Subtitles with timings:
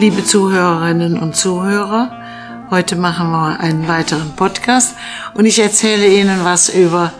[0.00, 2.12] Liebe Zuhörerinnen und Zuhörer,
[2.70, 4.94] heute machen wir einen weiteren Podcast
[5.34, 7.12] und ich erzähle Ihnen was über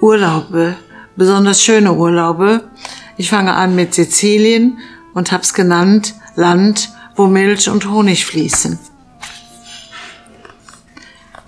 [0.00, 0.74] Urlaube,
[1.14, 2.68] besonders schöne Urlaube.
[3.18, 4.78] Ich fange an mit Sizilien
[5.14, 8.80] und hab's genannt Land, wo Milch und Honig fließen.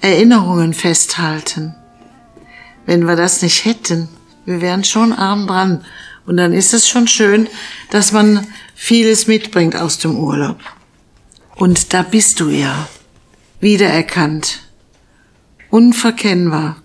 [0.00, 1.74] Erinnerungen festhalten.
[2.86, 4.08] Wenn wir das nicht hätten,
[4.44, 5.84] wir wären schon arm dran.
[6.26, 7.48] Und dann ist es schon schön,
[7.90, 8.46] dass man
[8.82, 10.58] vieles mitbringt aus dem Urlaub.
[11.54, 12.88] Und da bist du ja,
[13.60, 14.62] wiedererkannt,
[15.68, 16.82] unverkennbar.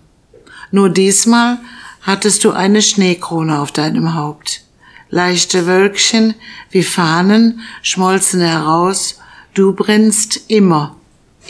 [0.70, 1.58] Nur diesmal
[2.02, 4.62] hattest du eine Schneekrone auf deinem Haupt.
[5.08, 6.34] Leichte Wölkchen
[6.70, 9.18] wie Fahnen schmolzen heraus,
[9.54, 10.96] du brennst immer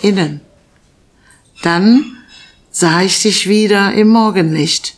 [0.00, 0.42] innen.
[1.62, 2.18] Dann
[2.70, 4.96] sah ich dich wieder im Morgenlicht.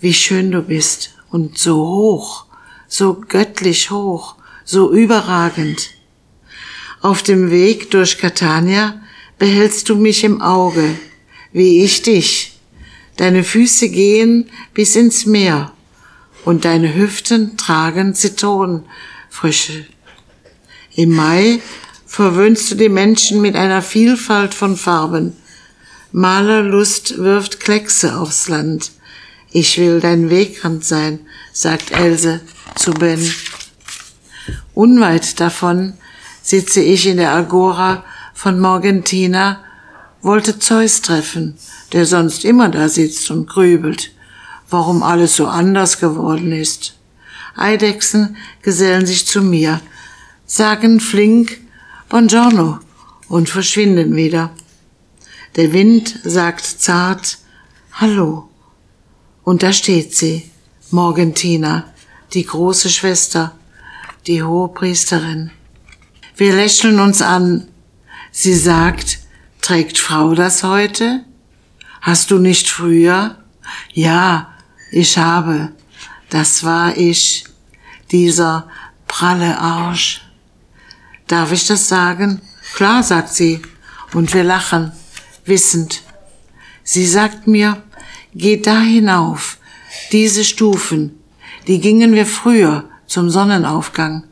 [0.00, 2.46] Wie schön du bist und so hoch,
[2.88, 4.34] so göttlich hoch,
[4.68, 5.94] so überragend.
[7.00, 9.00] Auf dem Weg durch Catania
[9.38, 10.94] behältst du mich im Auge,
[11.52, 12.58] wie ich dich.
[13.16, 15.72] Deine Füße gehen bis ins Meer
[16.44, 19.86] und deine Hüften tragen Zitronenfrüche.
[20.94, 21.60] Im Mai
[22.04, 25.34] verwöhnst du die Menschen mit einer Vielfalt von Farben.
[26.12, 28.90] Malerlust wirft Kleckse aufs Land.
[29.50, 31.20] Ich will dein Wegrand sein,
[31.52, 32.42] sagt Else
[32.76, 33.32] zu Ben.
[34.74, 35.94] Unweit davon
[36.42, 38.04] sitze ich in der Agora
[38.34, 39.60] von Morgentina,
[40.22, 41.56] wollte Zeus treffen,
[41.92, 44.12] der sonst immer da sitzt und grübelt,
[44.70, 46.94] warum alles so anders geworden ist.
[47.56, 49.80] Eidechsen gesellen sich zu mir,
[50.46, 51.58] sagen flink
[52.08, 52.78] Buongiorno
[53.28, 54.50] und verschwinden wieder.
[55.56, 57.38] Der Wind sagt zart
[57.92, 58.48] Hallo.
[59.42, 60.50] Und da steht sie,
[60.90, 61.92] Morgentina,
[62.32, 63.57] die große Schwester,
[64.26, 65.50] die hohe Priesterin.
[66.36, 67.68] Wir lächeln uns an.
[68.30, 69.20] Sie sagt,
[69.60, 71.24] trägt Frau das heute?
[72.00, 73.36] Hast du nicht früher?
[73.92, 74.52] Ja,
[74.90, 75.72] ich habe.
[76.30, 77.44] Das war ich,
[78.10, 78.68] dieser
[79.06, 80.22] pralle Arsch.
[81.26, 82.40] Darf ich das sagen?
[82.74, 83.60] Klar, sagt sie,
[84.14, 84.92] und wir lachen,
[85.44, 86.02] wissend.
[86.84, 87.82] Sie sagt mir,
[88.34, 89.58] geh da hinauf,
[90.12, 91.18] diese Stufen,
[91.66, 94.24] die gingen wir früher zum Sonnenaufgang,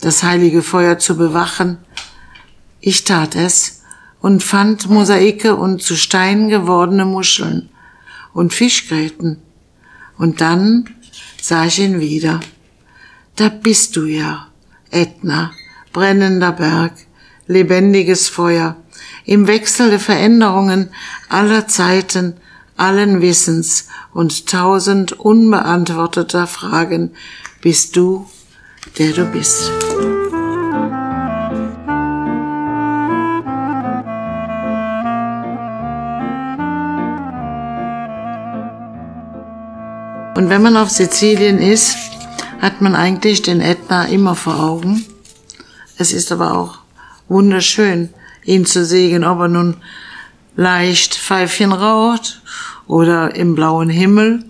[0.00, 1.78] das heilige Feuer zu bewachen.
[2.80, 3.82] Ich tat es
[4.20, 7.68] und fand Mosaike und zu Stein gewordene Muscheln
[8.32, 9.38] und Fischgräten.
[10.16, 10.88] Und dann
[11.40, 12.40] sah ich ihn wieder.
[13.36, 14.48] Da bist du ja,
[14.90, 15.52] Ätna,
[15.92, 16.92] brennender Berg,
[17.46, 18.76] lebendiges Feuer,
[19.24, 20.90] im Wechsel der Veränderungen
[21.28, 22.34] aller Zeiten,
[22.76, 27.12] allen Wissens und tausend unbeantworteter Fragen
[27.60, 28.26] bist du,
[28.98, 29.70] der du bist.
[40.36, 41.96] Und wenn man auf Sizilien ist,
[42.60, 45.04] hat man eigentlich den Ätna immer vor Augen.
[45.96, 46.78] Es ist aber auch
[47.28, 48.10] wunderschön,
[48.44, 49.78] ihn zu sehen, ob er nun
[50.54, 52.40] leicht Pfeifchen raucht
[52.86, 54.44] oder im blauen Himmel.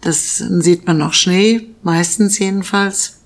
[0.00, 3.20] Das sieht man noch Schnee, meistens jedenfalls.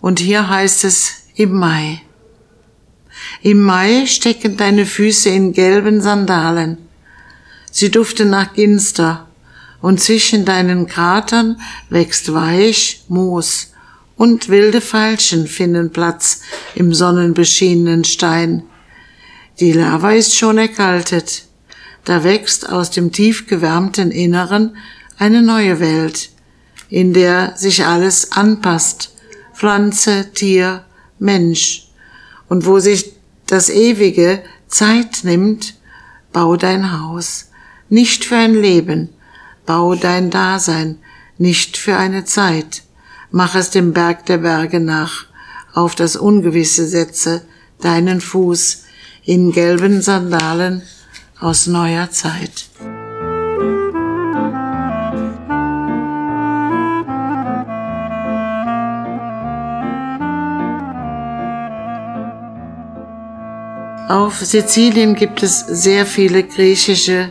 [0.00, 2.02] Und hier heißt es im Mai.
[3.42, 6.78] Im Mai stecken deine Füße in gelben Sandalen.
[7.70, 9.28] Sie duften nach Ginster
[9.80, 13.72] und zwischen deinen Kratern wächst weich Moos
[14.16, 16.40] und wilde Veilchen finden Platz
[16.74, 18.64] im sonnenbeschienenen Stein.
[19.60, 21.44] Die Lava ist schon erkaltet.
[22.04, 24.76] Da wächst aus dem tief gewärmten Inneren
[25.18, 26.30] eine neue Welt,
[26.88, 29.14] in der sich alles anpasst,
[29.54, 30.84] Pflanze, Tier,
[31.18, 31.88] Mensch,
[32.48, 33.12] und wo sich
[33.46, 35.74] das Ewige Zeit nimmt,
[36.32, 37.50] bau dein Haus,
[37.88, 39.10] nicht für ein Leben,
[39.66, 40.98] bau dein Dasein,
[41.36, 42.82] nicht für eine Zeit,
[43.30, 45.26] mach es dem Berg der Berge nach,
[45.74, 47.42] auf das Ungewisse setze
[47.80, 48.84] deinen Fuß
[49.24, 50.82] in gelben Sandalen
[51.38, 52.68] aus neuer Zeit.
[64.08, 67.30] Auf Sizilien gibt es sehr viele griechische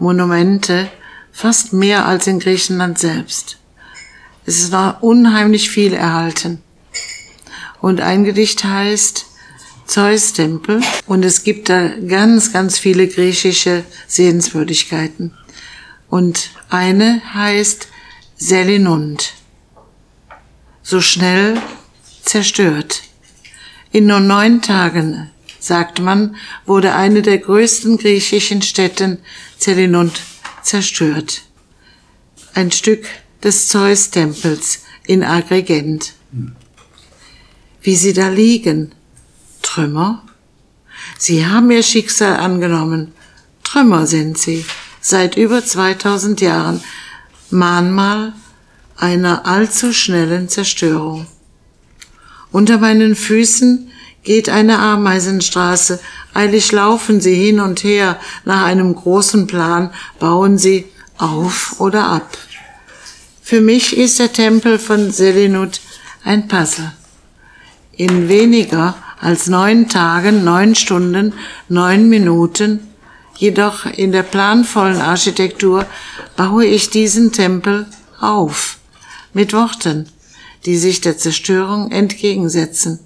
[0.00, 0.90] Monumente,
[1.30, 3.58] fast mehr als in Griechenland selbst.
[4.44, 6.60] Es noch unheimlich viel erhalten.
[7.80, 9.26] Und ein Gedicht heißt
[9.86, 15.32] Zeus-Tempel und es gibt da ganz, ganz viele griechische Sehenswürdigkeiten.
[16.10, 17.86] Und eine heißt
[18.34, 19.34] Selinund.
[20.82, 21.62] So schnell
[22.24, 23.02] zerstört.
[23.92, 25.30] In nur neun Tagen,
[25.64, 29.18] sagt man, wurde eine der größten griechischen Städten
[29.58, 30.20] Zelinund
[30.62, 31.42] zerstört.
[32.52, 33.06] Ein Stück
[33.42, 36.12] des Zeus-Tempels in Agrigent.
[37.82, 38.92] Wie sie da liegen,
[39.62, 40.22] Trümmer?
[41.18, 43.12] Sie haben ihr Schicksal angenommen.
[43.62, 44.64] Trümmer sind sie,
[45.00, 46.82] seit über 2000 Jahren,
[47.50, 48.32] Mahnmal
[48.96, 51.26] einer allzu schnellen Zerstörung.
[52.52, 53.90] Unter meinen Füßen
[54.24, 56.00] geht eine Ameisenstraße,
[56.32, 60.86] eilig laufen sie hin und her, nach einem großen Plan bauen sie
[61.18, 62.36] auf oder ab.
[63.42, 65.80] Für mich ist der Tempel von Selinut
[66.24, 66.92] ein Puzzle.
[67.92, 71.34] In weniger als neun Tagen, neun Stunden,
[71.68, 72.80] neun Minuten,
[73.36, 75.86] jedoch in der planvollen Architektur
[76.36, 77.86] baue ich diesen Tempel
[78.20, 78.78] auf,
[79.32, 80.08] mit Worten,
[80.64, 83.00] die sich der Zerstörung entgegensetzen,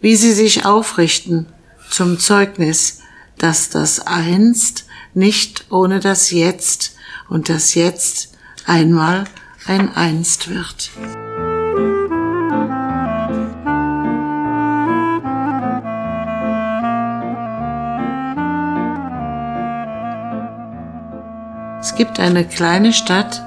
[0.00, 1.46] wie sie sich aufrichten
[1.90, 3.00] zum Zeugnis,
[3.38, 6.96] dass das Einst nicht ohne das Jetzt
[7.28, 8.32] und das Jetzt
[8.66, 9.24] einmal
[9.66, 10.90] ein Einst wird.
[21.80, 23.42] Es gibt eine kleine Stadt,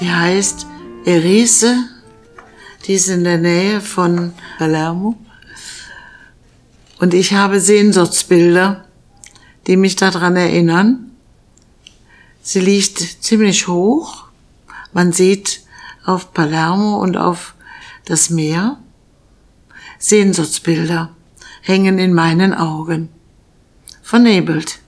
[0.00, 0.66] die heißt
[1.04, 1.76] Erice,
[2.86, 5.16] die ist in der Nähe von Palermo.
[7.02, 8.86] Und ich habe Sehnsuchtsbilder,
[9.66, 11.10] die mich daran erinnern.
[12.40, 14.22] Sie liegt ziemlich hoch
[14.92, 15.62] man sieht
[16.04, 17.54] auf Palermo und auf
[18.04, 18.78] das Meer.
[19.98, 21.10] Sehnsuchtsbilder
[21.62, 23.08] hängen in meinen Augen.
[24.02, 24.80] Vernebelt.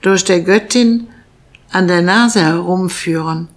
[0.00, 1.08] Durch der Göttin
[1.70, 3.48] an der Nase herumführen.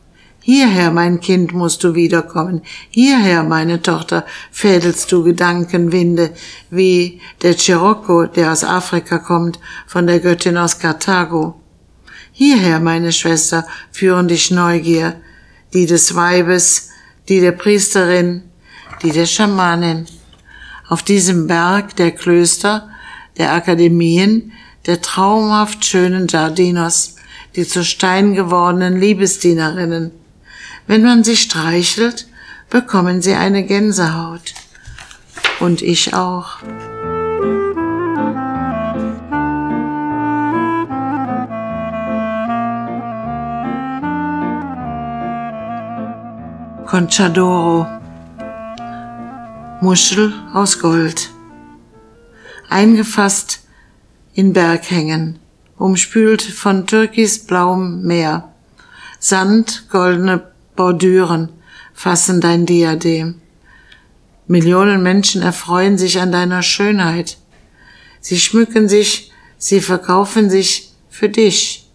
[0.48, 2.62] Hierher, mein Kind, musst du wiederkommen.
[2.92, 6.36] Hierher, meine Tochter, fädelst du Gedankenwinde,
[6.70, 9.58] wie der Cherokco, der aus Afrika kommt,
[9.88, 11.60] von der Göttin aus Karthago.
[12.32, 15.16] Hierher, meine Schwester, führen dich Neugier,
[15.74, 16.90] die des Weibes,
[17.28, 18.44] die der Priesterin,
[19.02, 20.06] die der Schamanin.
[20.88, 22.88] Auf diesem Berg der Klöster,
[23.40, 24.52] der Akademien,
[24.86, 27.16] der traumhaft schönen Jardinos,
[27.56, 30.12] die zu Stein gewordenen Liebesdienerinnen.
[30.88, 32.28] Wenn man sie streichelt,
[32.70, 34.54] bekommen sie eine Gänsehaut.
[35.60, 36.58] Und ich auch.
[46.86, 47.88] Conchadoro.
[49.82, 51.30] Muschel aus Gold.
[52.70, 53.62] Eingefasst
[54.34, 55.40] in Berghängen,
[55.78, 58.50] umspült von türkisblauem Meer.
[59.20, 61.50] Sand, goldene Bordüren
[61.94, 63.42] fassen dein Diadem.
[64.48, 67.38] Millionen Menschen erfreuen sich an deiner Schönheit.
[68.20, 71.90] Sie schmücken sich, sie verkaufen sich für dich.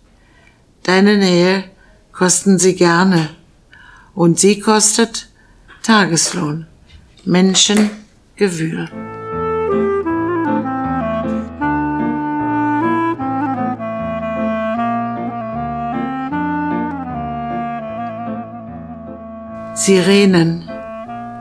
[0.82, 1.64] Deine Nähe
[2.12, 3.30] kosten sie gerne
[4.14, 5.28] und sie kostet
[5.82, 6.66] Tageslohn,
[7.24, 8.88] Menschengewühl.
[19.82, 20.68] Sirenen,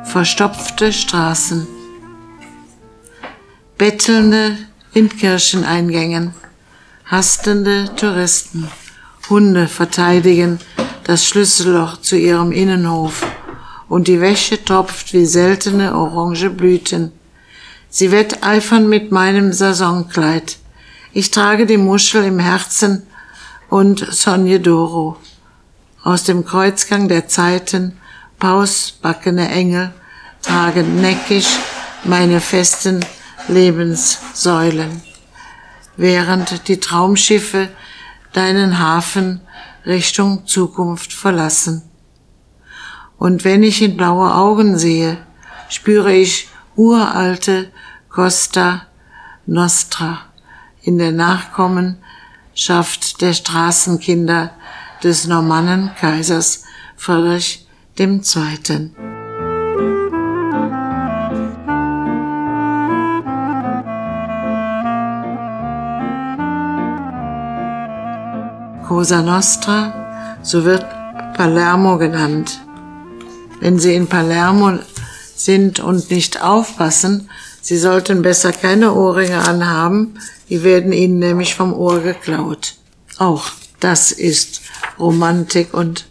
[0.05, 1.67] verstopfte Straßen,
[3.77, 4.57] bettelnde
[4.93, 6.33] in Kircheneingängen,
[7.05, 8.69] hastende Touristen,
[9.29, 10.59] Hunde verteidigen
[11.03, 13.27] das Schlüsselloch zu ihrem Innenhof
[13.89, 17.11] und die Wäsche tropft wie seltene orange Blüten.
[17.89, 20.59] Sie wetteifern mit meinem Saisonkleid.
[21.11, 23.05] Ich trage die Muschel im Herzen
[23.67, 25.17] und Sonje Doro.
[26.03, 27.97] Aus dem Kreuzgang der Zeiten,
[28.39, 29.93] pausbackene Engel
[30.41, 31.57] tragen neckisch
[32.03, 33.05] meine festen
[33.47, 35.01] Lebenssäulen,
[35.97, 37.69] während die Traumschiffe
[38.33, 39.41] deinen Hafen
[39.85, 41.83] Richtung Zukunft verlassen.
[43.17, 45.17] Und wenn ich in blaue Augen sehe,
[45.67, 47.71] spüre ich uralte
[48.09, 48.83] Costa
[49.45, 50.19] Nostra
[50.81, 54.51] in der Nachkommenschaft der Straßenkinder
[55.03, 56.63] des Normannenkaisers
[56.95, 57.68] Friedrich
[57.99, 58.91] II.
[68.87, 70.85] Cosa Nostra, so wird
[71.35, 72.61] Palermo genannt.
[73.59, 74.79] Wenn Sie in Palermo
[75.35, 77.29] sind und nicht aufpassen,
[77.61, 82.75] Sie sollten besser keine Ohrringe anhaben, die werden Ihnen nämlich vom Ohr geklaut.
[83.17, 83.51] Auch
[83.81, 84.61] das ist
[84.97, 86.08] Romantik und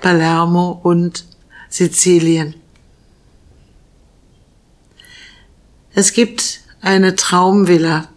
[0.00, 1.24] Palermo und
[1.68, 2.54] Sizilien.
[5.94, 8.08] Es gibt eine Traumvilla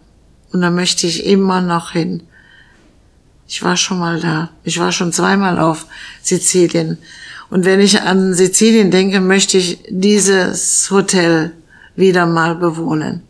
[0.52, 2.22] und da möchte ich immer noch hin.
[3.46, 4.50] Ich war schon mal da.
[4.64, 5.86] Ich war schon zweimal auf
[6.22, 6.98] Sizilien.
[7.50, 11.52] Und wenn ich an Sizilien denke, möchte ich dieses Hotel
[11.94, 13.22] wieder mal bewohnen.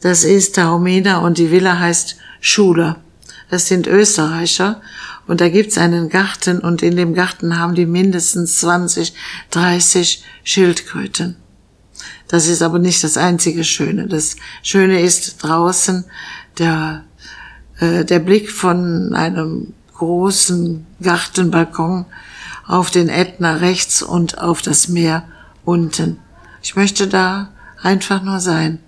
[0.00, 2.96] Das ist Taormina und die Villa heißt Schule.
[3.50, 4.80] Das sind Österreicher
[5.28, 9.12] und da gibt's einen Garten und in dem Garten haben die mindestens 20,
[9.50, 11.36] 30 Schildkröten.
[12.28, 14.06] Das ist aber nicht das einzige Schöne.
[14.06, 16.04] Das Schöne ist draußen
[16.58, 17.04] der,
[17.78, 22.06] äh, der Blick von einem großen Gartenbalkon
[22.66, 25.24] auf den Ätna rechts und auf das Meer
[25.64, 26.18] unten.
[26.62, 27.50] Ich möchte da
[27.82, 28.78] einfach nur sein.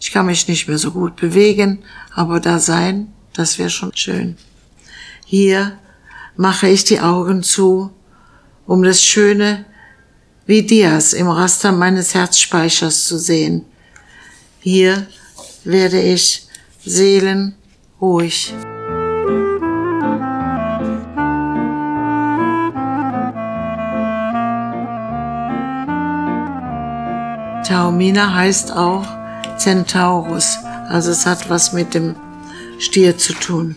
[0.00, 1.80] Ich kann mich nicht mehr so gut bewegen,
[2.12, 4.36] aber da sein, das wäre schon schön.
[5.30, 5.78] Hier
[6.36, 7.90] mache ich die Augen zu,
[8.66, 9.66] um das Schöne
[10.46, 13.66] wie Dias im Raster meines Herzspeichers zu sehen.
[14.60, 15.06] Hier
[15.64, 16.48] werde ich
[16.82, 18.54] seelenruhig.
[27.68, 29.04] Taumina heißt auch
[29.58, 30.56] Centaurus,
[30.88, 32.16] also es hat was mit dem
[32.78, 33.76] Stier zu tun.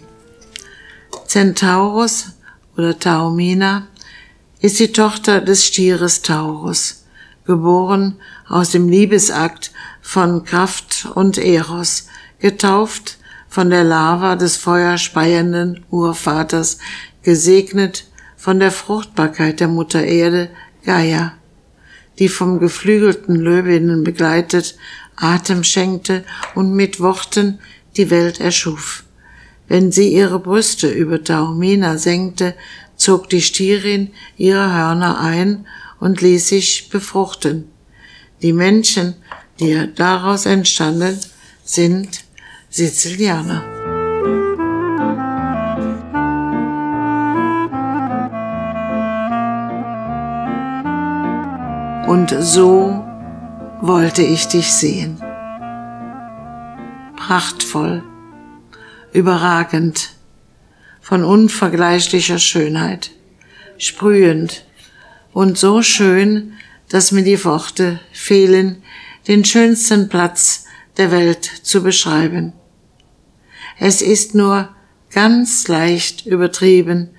[1.32, 2.34] Centaurus
[2.76, 3.88] oder Taumina
[4.60, 7.06] ist die Tochter des Stieres Taurus,
[7.46, 8.18] geboren
[8.50, 9.72] aus dem Liebesakt
[10.02, 12.08] von Kraft und Eros,
[12.40, 16.80] getauft von der Lava des feuerspeienden Urvaters,
[17.24, 18.04] gesegnet
[18.36, 20.50] von der Fruchtbarkeit der Mutter Erde,
[20.84, 21.32] Gaia
[22.20, 24.76] die vom geflügelten Löwinnen begleitet
[25.16, 27.60] Atem schenkte und mit Worten
[27.96, 29.06] die Welt erschuf.
[29.72, 32.56] Wenn sie ihre Brüste über Taormina senkte,
[32.98, 35.66] zog die Stierin ihre Hörner ein
[35.98, 37.70] und ließ sich befruchten.
[38.42, 39.16] Die Menschen,
[39.62, 41.18] die daraus entstanden,
[41.64, 42.26] sind
[42.70, 43.64] Sizilianer.
[52.10, 53.06] Und so
[53.80, 55.22] wollte ich dich sehen.
[57.16, 58.04] Prachtvoll,
[59.14, 60.12] überragend,
[61.02, 63.12] von unvergleichlicher Schönheit,
[63.78, 64.66] sprühend
[65.34, 66.54] und so schön,
[66.90, 68.84] dass mir die Worte fehlen,
[69.28, 70.66] den schönsten Platz
[70.98, 72.54] der Welt zu beschreiben.
[73.80, 74.70] Es ist nur
[75.12, 77.10] ganz leicht übertrieben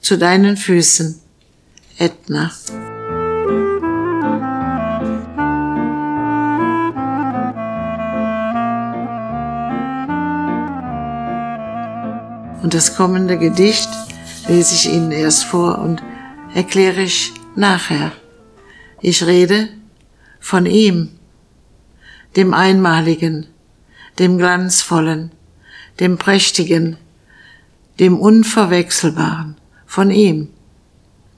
[0.00, 1.20] zu deinen Füßen,
[1.98, 2.50] Ätna.
[12.72, 13.90] Das kommende Gedicht
[14.48, 16.02] lese ich Ihnen erst vor und
[16.54, 18.12] erkläre ich nachher.
[19.02, 19.68] Ich rede
[20.40, 21.10] von ihm,
[22.34, 23.46] dem Einmaligen,
[24.18, 25.32] dem Glanzvollen,
[26.00, 26.96] dem Prächtigen,
[28.00, 30.48] dem Unverwechselbaren, von ihm.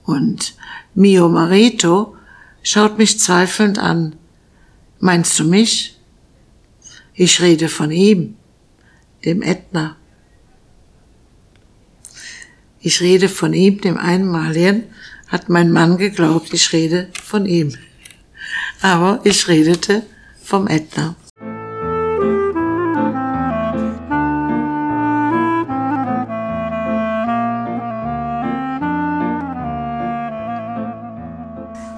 [0.05, 0.55] Und
[0.95, 2.15] mio marito
[2.63, 4.15] schaut mich zweifelnd an.
[5.01, 5.99] Meinst du mich?
[7.13, 8.37] Ich rede von ihm,
[9.25, 9.97] dem Ätna.
[12.87, 14.83] Ich rede von ihm, dem Einmaligen,
[15.29, 17.75] hat mein Mann geglaubt, ich rede von ihm.
[18.83, 20.03] Aber ich redete
[20.43, 21.17] vom Ätna.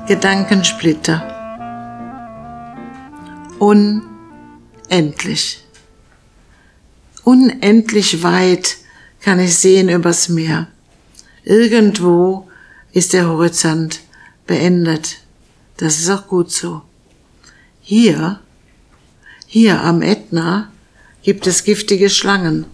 [0.06, 1.20] Gedankensplitter.
[3.58, 4.04] Unendlich.
[7.24, 8.76] Unendlich weit
[9.20, 10.68] kann ich sehen übers Meer.
[11.48, 12.48] Irgendwo
[12.90, 14.00] ist der Horizont
[14.48, 15.18] beendet.
[15.76, 16.82] Das ist auch gut so.
[17.80, 18.40] Hier,
[19.46, 20.72] hier am Ätna
[21.22, 22.66] gibt es giftige Schlangen,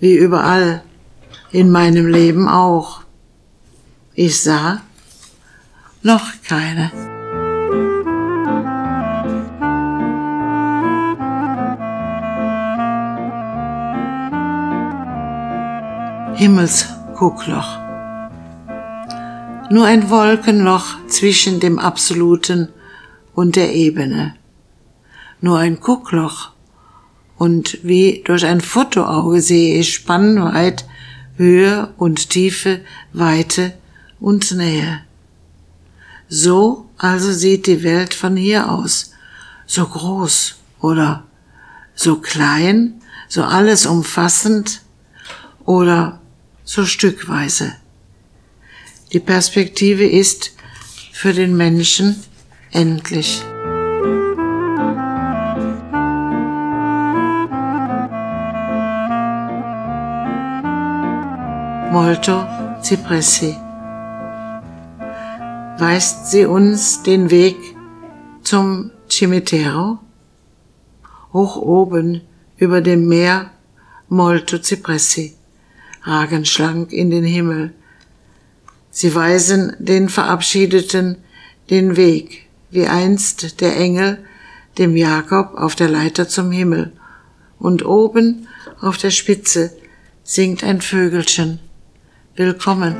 [0.00, 0.82] wie überall,
[1.52, 3.02] in meinem Leben auch.
[4.14, 4.80] Ich sah
[6.02, 6.90] noch keine.
[16.34, 17.85] Himmelsguckloch
[19.70, 22.68] nur ein Wolkenloch zwischen dem Absoluten
[23.34, 24.34] und der Ebene.
[25.40, 26.50] Nur ein Guckloch.
[27.36, 30.86] Und wie durch ein Fotoauge sehe ich spannweit
[31.36, 32.80] Höhe und Tiefe,
[33.12, 33.74] Weite
[34.20, 35.00] und Nähe.
[36.28, 39.12] So also sieht die Welt von hier aus.
[39.66, 41.24] So groß oder
[41.94, 44.82] so klein, so alles umfassend
[45.64, 46.20] oder
[46.64, 47.74] so stückweise.
[49.16, 50.54] Die Perspektive ist
[51.10, 52.22] für den Menschen
[52.70, 53.42] endlich.
[61.90, 62.44] Molto
[62.82, 63.56] Cipressi
[65.78, 67.56] weist sie uns den Weg
[68.42, 69.98] zum Cimitero?
[71.32, 72.20] Hoch oben
[72.58, 73.50] über dem Meer
[74.10, 75.36] Molto Cipressi,
[76.02, 77.72] ragen schlank in den Himmel,
[78.98, 81.18] Sie weisen den Verabschiedeten
[81.68, 84.24] den Weg, wie einst der Engel
[84.78, 86.92] dem Jakob auf der Leiter zum Himmel.
[87.58, 88.48] Und oben
[88.80, 89.70] auf der Spitze
[90.24, 91.58] singt ein Vögelchen.
[92.36, 92.96] Willkommen.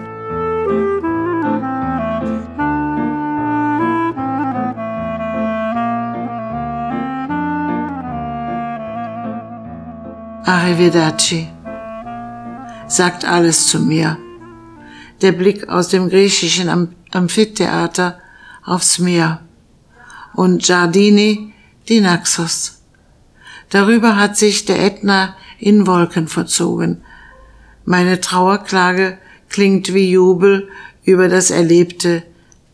[10.45, 11.49] Arrivederci
[12.87, 14.19] sagt alles zu mir.
[15.23, 18.19] Der Blick aus dem griechischen Amphitheater
[18.65, 19.41] aufs Meer
[20.35, 21.53] und Giardini
[21.89, 22.83] die Naxos.
[23.71, 27.03] Darüber hat sich der Ätna in Wolken verzogen.
[27.85, 29.19] Meine Trauerklage
[29.49, 30.69] klingt wie Jubel
[31.05, 32.23] über das Erlebte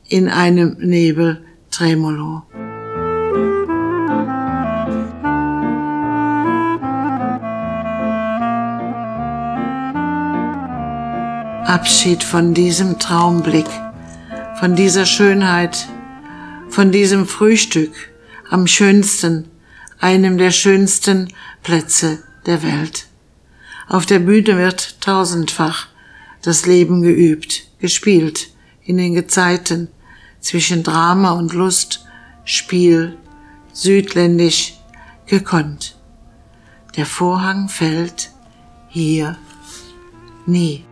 [0.08, 2.42] in einem Nebel Tremolo.
[11.66, 13.68] Abschied von diesem Traumblick,
[14.58, 15.86] von dieser Schönheit,
[16.68, 17.92] von diesem Frühstück
[18.50, 19.48] am schönsten,
[20.00, 23.06] einem der schönsten Plätze der Welt.
[23.88, 25.86] Auf der Bühne wird tausendfach
[26.42, 28.48] das Leben geübt, gespielt,
[28.84, 29.88] in den Gezeiten,
[30.40, 32.04] zwischen Drama und Lust,
[32.44, 33.16] Spiel,
[33.72, 34.74] südländisch,
[35.26, 35.96] gekonnt.
[36.96, 38.30] Der Vorhang fällt
[38.88, 39.36] hier
[40.44, 40.84] nie.